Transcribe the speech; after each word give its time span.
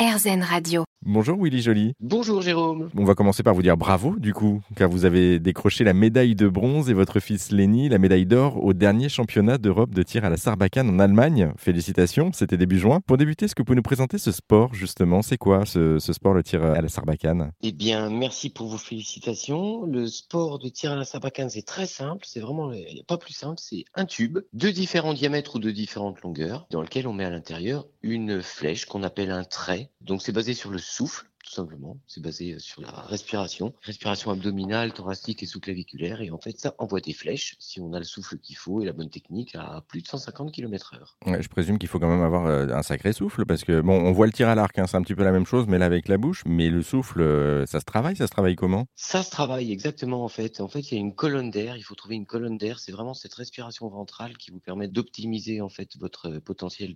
RZN 0.00 0.42
Radio. 0.50 0.84
Bonjour 1.06 1.42
Willy 1.42 1.62
Joly. 1.62 1.94
Bonjour 1.98 2.42
Jérôme. 2.42 2.90
On 2.94 3.04
va 3.04 3.14
commencer 3.14 3.42
par 3.42 3.54
vous 3.54 3.62
dire 3.62 3.78
bravo 3.78 4.16
du 4.18 4.34
coup, 4.34 4.60
car 4.76 4.90
vous 4.90 5.06
avez 5.06 5.38
décroché 5.38 5.82
la 5.82 5.94
médaille 5.94 6.34
de 6.34 6.46
bronze 6.46 6.90
et 6.90 6.92
votre 6.92 7.20
fils 7.20 7.52
Lenny 7.52 7.88
la 7.88 7.96
médaille 7.96 8.26
d'or 8.26 8.62
au 8.62 8.74
dernier 8.74 9.08
championnat 9.08 9.56
d'Europe 9.56 9.94
de 9.94 10.02
tir 10.02 10.26
à 10.26 10.28
la 10.28 10.36
Sarbacane 10.36 10.90
en 10.90 10.98
Allemagne. 10.98 11.54
Félicitations, 11.56 12.32
c'était 12.34 12.58
début 12.58 12.78
juin. 12.78 13.00
Pour 13.06 13.16
débuter, 13.16 13.46
est-ce 13.46 13.54
que 13.54 13.62
vous 13.62 13.64
pouvez 13.64 13.76
nous 13.76 13.82
présenter 13.82 14.18
ce 14.18 14.30
sport 14.30 14.74
justement? 14.74 15.22
C'est 15.22 15.38
quoi 15.38 15.64
ce, 15.64 15.98
sport, 15.98 16.34
le 16.34 16.42
tir 16.42 16.62
à 16.62 16.82
la 16.82 16.88
Sarbacane? 16.88 17.52
Eh 17.62 17.72
bien, 17.72 18.10
merci 18.10 18.50
pour 18.50 18.68
vos 18.68 18.76
félicitations. 18.76 19.86
Le 19.86 20.06
sport 20.06 20.58
de 20.58 20.68
tir 20.68 20.92
à 20.92 20.96
la 20.96 21.06
Sarbacane, 21.06 21.48
c'est 21.48 21.64
très 21.64 21.86
simple. 21.86 22.26
C'est 22.26 22.40
vraiment 22.40 22.72
pas 23.08 23.16
plus 23.16 23.32
simple. 23.32 23.58
C'est 23.58 23.86
un 23.94 24.04
tube 24.04 24.40
de 24.52 24.68
différents 24.68 25.14
diamètres 25.14 25.56
ou 25.56 25.60
de 25.60 25.70
différentes 25.70 26.20
longueurs 26.20 26.66
dans 26.70 26.82
lequel 26.82 27.06
on 27.06 27.14
met 27.14 27.24
à 27.24 27.30
l'intérieur 27.30 27.86
une 28.02 28.42
flèche 28.42 28.84
qu'on 28.84 29.02
appelle 29.02 29.30
un 29.30 29.44
trait 29.44 29.90
donc 30.00 30.22
c'est 30.22 30.32
basé 30.32 30.54
sur 30.54 30.70
le 30.70 30.78
souffle 30.90 31.24
tout 31.50 31.56
simplement. 31.56 31.98
C'est 32.06 32.22
basé 32.22 32.52
euh, 32.52 32.58
sur 32.60 32.80
la 32.80 32.90
respiration, 32.90 33.74
respiration 33.82 34.30
abdominale, 34.30 34.92
thoracique 34.92 35.42
et 35.42 35.46
sous-claviculaire. 35.46 36.20
Et 36.20 36.30
en 36.30 36.38
fait, 36.38 36.58
ça 36.58 36.74
envoie 36.78 37.00
des 37.00 37.12
flèches, 37.12 37.56
si 37.58 37.80
on 37.80 37.92
a 37.92 37.98
le 37.98 38.04
souffle 38.04 38.38
qu'il 38.38 38.56
faut 38.56 38.80
et 38.80 38.84
la 38.84 38.92
bonne 38.92 39.10
technique, 39.10 39.56
à 39.56 39.82
plus 39.88 40.02
de 40.02 40.06
150 40.06 40.52
km 40.52 40.94
h 40.94 41.42
je 41.42 41.48
présume 41.48 41.78
qu'il 41.78 41.88
faut 41.88 41.98
quand 41.98 42.08
même 42.08 42.22
avoir 42.22 42.46
euh, 42.46 42.68
un 42.68 42.82
sacré 42.82 43.12
souffle, 43.12 43.44
parce 43.46 43.64
que, 43.64 43.80
bon, 43.80 43.94
on 43.94 44.12
voit 44.12 44.26
le 44.26 44.32
tir 44.32 44.48
à 44.48 44.54
l'arc, 44.54 44.78
hein, 44.78 44.86
c'est 44.86 44.96
un 44.96 45.02
petit 45.02 45.14
peu 45.14 45.24
la 45.24 45.32
même 45.32 45.46
chose, 45.46 45.66
mais 45.66 45.78
là 45.78 45.86
avec 45.86 46.06
la 46.06 46.18
bouche. 46.18 46.42
Mais 46.46 46.68
le 46.68 46.82
souffle, 46.82 47.20
euh, 47.20 47.66
ça 47.66 47.80
se 47.80 47.84
travaille 47.84 48.16
Ça 48.16 48.26
se 48.26 48.32
travaille 48.32 48.54
comment? 48.54 48.86
Ça 48.94 49.22
se 49.22 49.30
travaille, 49.30 49.72
exactement, 49.72 50.24
en 50.24 50.28
fait. 50.28 50.60
En 50.60 50.68
fait, 50.68 50.80
il 50.80 50.94
y 50.94 50.96
a 50.98 51.00
une 51.00 51.14
colonne 51.14 51.50
d'air, 51.50 51.76
il 51.76 51.82
faut 51.82 51.96
trouver 51.96 52.14
une 52.14 52.26
colonne 52.26 52.58
d'air. 52.58 52.78
C'est 52.78 52.92
vraiment 52.92 53.14
cette 53.14 53.34
respiration 53.34 53.88
ventrale 53.88 54.36
qui 54.36 54.52
vous 54.52 54.60
permet 54.60 54.86
d'optimiser, 54.86 55.60
en 55.60 55.68
fait, 55.68 55.96
votre 55.98 56.38
potentiel 56.38 56.94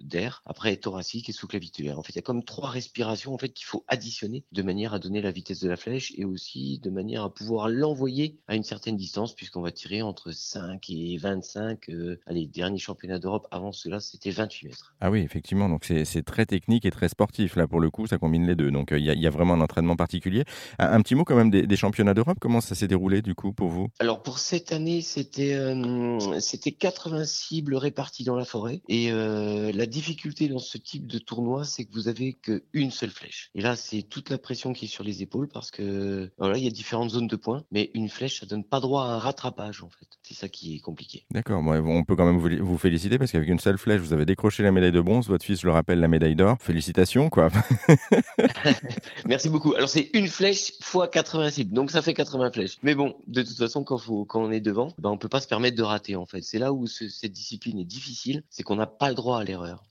d'air. 0.00 0.42
Après, 0.46 0.76
thoracique 0.76 1.28
et 1.28 1.32
sous-claviculaire. 1.32 1.98
En 1.98 2.02
fait, 2.02 2.12
il 2.14 2.16
y 2.16 2.18
a 2.18 2.22
comme 2.22 2.42
trois 2.42 2.70
respirations, 2.70 3.32
en 3.32 3.38
fait, 3.38 3.50
qu'il 3.50 3.66
faut 3.66 3.83
additionner 3.88 4.44
de 4.52 4.62
manière 4.62 4.94
à 4.94 4.98
donner 4.98 5.20
la 5.20 5.30
vitesse 5.30 5.60
de 5.60 5.68
la 5.68 5.76
flèche 5.76 6.12
et 6.16 6.24
aussi 6.24 6.78
de 6.82 6.90
manière 6.90 7.24
à 7.24 7.32
pouvoir 7.32 7.68
l'envoyer 7.68 8.38
à 8.48 8.54
une 8.54 8.62
certaine 8.62 8.96
distance 8.96 9.34
puisqu'on 9.34 9.62
va 9.62 9.72
tirer 9.72 10.02
entre 10.02 10.32
5 10.32 10.88
et 10.90 11.16
25. 11.16 11.88
Euh, 11.90 12.20
allez, 12.26 12.46
dernier 12.46 12.78
championnat 12.78 13.18
d'Europe 13.18 13.46
avant 13.50 13.72
cela, 13.72 14.00
c'était 14.00 14.30
28 14.30 14.68
mètres. 14.68 14.94
Ah 15.00 15.10
oui, 15.10 15.20
effectivement. 15.20 15.68
Donc 15.68 15.84
c'est 15.84 16.22
très 16.22 16.46
technique 16.46 16.84
et 16.84 16.90
très 16.90 17.08
sportif. 17.08 17.56
Là, 17.56 17.66
pour 17.66 17.80
le 17.80 17.90
coup, 17.90 18.06
ça 18.06 18.18
combine 18.18 18.46
les 18.46 18.54
deux. 18.54 18.70
Donc 18.70 18.92
euh, 18.92 18.98
il 18.98 19.04
y, 19.04 19.26
a 19.26 19.30
vraiment 19.30 19.54
un 19.54 19.60
entraînement 19.60 19.96
particulier. 19.96 20.44
Un, 20.78 21.00
petit 21.02 21.14
mot 21.14 21.24
quand 21.24 21.36
même 21.36 21.50
des, 21.50 21.76
championnats 21.76 22.14
d'Europe. 22.14 22.38
Comment 22.40 22.60
ça 22.60 22.74
s'est 22.74 22.88
déroulé 22.88 23.22
du 23.22 23.34
coup 23.34 23.52
pour 23.52 23.68
vous? 23.68 23.88
Alors 23.98 24.22
pour 24.22 24.38
cette 24.38 24.72
année, 24.72 25.02
c'était 25.02 25.54
euh, 25.54 26.18
c'était 26.40 26.72
80 26.72 27.24
cibles 27.24 27.74
réparties 27.74 28.24
dans 28.24 28.36
la 28.36 28.44
forêt. 28.44 28.80
Et 28.88 29.10
la 29.10 29.86
difficulté 29.86 30.48
dans 30.48 30.58
ce 30.58 30.78
type 30.78 31.06
de 31.06 31.18
tournoi, 31.18 31.64
c'est 31.64 31.84
que 31.84 31.92
vous 31.92 32.08
avez 32.08 32.34
qu'une 32.34 32.90
seule 32.90 33.10
flèche. 33.10 33.50
Et 33.54 33.60
là, 33.60 33.73
c'est 33.76 34.02
toute 34.02 34.30
la 34.30 34.38
pression 34.38 34.72
qui 34.72 34.86
est 34.86 34.88
sur 34.88 35.04
les 35.04 35.22
épaules 35.22 35.48
parce 35.48 35.70
que 35.70 36.30
voilà, 36.38 36.58
il 36.58 36.64
y 36.64 36.66
a 36.66 36.70
différentes 36.70 37.10
zones 37.10 37.26
de 37.26 37.36
points, 37.36 37.64
mais 37.70 37.90
une 37.94 38.08
flèche, 38.08 38.40
ça 38.40 38.46
donne 38.46 38.64
pas 38.64 38.80
droit 38.80 39.04
à 39.04 39.08
un 39.08 39.18
rattrapage 39.18 39.82
en 39.82 39.88
fait. 39.88 40.06
C'est 40.22 40.34
ça 40.34 40.48
qui 40.48 40.76
est 40.76 40.80
compliqué. 40.80 41.24
D'accord, 41.30 41.62
on 41.62 42.04
peut 42.04 42.16
quand 42.16 42.26
même 42.26 42.38
vous 42.38 42.78
féliciter 42.78 43.18
parce 43.18 43.32
qu'avec 43.32 43.48
une 43.48 43.58
seule 43.58 43.78
flèche, 43.78 44.00
vous 44.00 44.12
avez 44.12 44.24
décroché 44.24 44.62
la 44.62 44.72
médaille 44.72 44.92
de 44.92 45.00
bronze. 45.00 45.28
Votre 45.28 45.44
fils, 45.44 45.60
je 45.60 45.66
le 45.66 45.72
rappelle, 45.72 46.00
la 46.00 46.08
médaille 46.08 46.36
d'or. 46.36 46.56
Félicitations, 46.60 47.30
quoi. 47.30 47.50
Merci 49.26 49.48
beaucoup. 49.48 49.74
Alors 49.74 49.88
c'est 49.88 50.10
une 50.14 50.28
flèche 50.28 50.72
fois 50.80 51.08
80 51.08 51.50
cibles, 51.50 51.74
donc 51.74 51.90
ça 51.90 52.02
fait 52.02 52.14
80 52.14 52.52
flèches. 52.52 52.78
Mais 52.82 52.94
bon, 52.94 53.14
de 53.26 53.42
toute 53.42 53.56
façon, 53.56 53.84
quand, 53.84 53.98
faut, 53.98 54.24
quand 54.24 54.42
on 54.42 54.50
est 54.50 54.60
devant, 54.60 54.92
ben 54.98 55.10
on 55.10 55.18
peut 55.18 55.28
pas 55.28 55.40
se 55.40 55.48
permettre 55.48 55.76
de 55.76 55.82
rater 55.82 56.16
en 56.16 56.26
fait. 56.26 56.42
C'est 56.42 56.58
là 56.58 56.72
où 56.72 56.86
cette 56.86 57.32
discipline 57.32 57.78
est 57.78 57.84
difficile, 57.84 58.42
c'est 58.50 58.62
qu'on 58.62 58.76
n'a 58.76 58.86
pas 58.86 59.08
le 59.08 59.14
droit 59.14 59.40
à 59.40 59.44
l'erreur. 59.44 59.84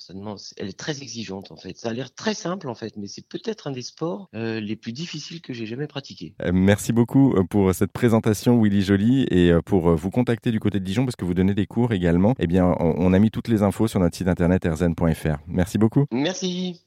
Elle 0.58 0.70
est 0.70 0.78
très 0.78 1.02
exigeante 1.02 1.52
en 1.52 1.58
fait. 1.58 1.78
Ça 1.78 1.90
a 1.90 1.94
l'air 1.94 2.14
très 2.14 2.34
simple 2.34 2.68
en 2.68 2.76
fait, 2.76 2.98
mais 2.98 3.08
c'est 3.08 3.28
peut-être 3.28 3.68
un 3.68 3.72
des 3.74 3.82
sports 3.82 4.30
euh, 4.36 4.60
les 4.60 4.76
plus 4.76 4.94
difficiles 4.94 5.42
que 5.42 5.54
j'ai 5.54 5.66
jamais 5.66 5.88
pratiqués. 5.88 6.34
Euh, 6.42 6.52
merci 6.54 6.94
beaucoup 6.94 7.34
euh, 7.36 7.44
pour 7.44 7.74
cette 7.74 7.92
présentation, 7.92 8.62
Willy 8.62 8.82
Joly, 8.82 9.24
et 9.30 9.52
pour 9.66 9.96
vous 9.96 10.10
contacter 10.10 10.52
du 10.52 10.60
côté 10.60 10.80
de 10.80 10.86
Dijon 10.86 11.06
parce 11.06 11.16
que 11.16 11.26
vous 11.26 11.34
donnez 11.34 11.54
des 11.54 11.66
cours 11.66 11.92
également. 11.92 12.36
Eh 12.40 12.48
bien, 12.48 12.76
on, 12.80 13.14
a 13.14 13.20
mis 13.20 13.32
toutes 13.32 13.48
les 13.48 13.64
infos 13.64 13.88
sur 13.88 14.00
notre 14.00 14.16
site 14.16 14.28
internet 14.28 14.66
erzen.fr. 14.66 15.38
Merci 15.48 15.78
beaucoup. 15.78 16.06
Merci. 16.12 16.82